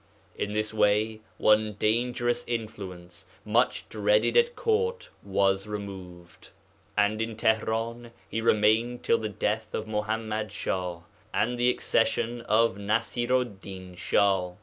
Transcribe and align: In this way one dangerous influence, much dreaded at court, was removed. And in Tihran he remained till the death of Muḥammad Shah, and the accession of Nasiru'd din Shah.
In 0.35 0.53
this 0.53 0.73
way 0.73 1.21
one 1.37 1.73
dangerous 1.73 2.43
influence, 2.47 3.27
much 3.45 3.87
dreaded 3.87 4.35
at 4.35 4.55
court, 4.55 5.11
was 5.21 5.67
removed. 5.67 6.49
And 6.97 7.21
in 7.21 7.35
Tihran 7.35 8.09
he 8.27 8.41
remained 8.41 9.03
till 9.03 9.19
the 9.19 9.29
death 9.29 9.75
of 9.75 9.85
Muḥammad 9.85 10.49
Shah, 10.49 11.01
and 11.35 11.55
the 11.59 11.69
accession 11.69 12.41
of 12.49 12.77
Nasiru'd 12.77 13.59
din 13.59 13.93
Shah. 13.95 14.53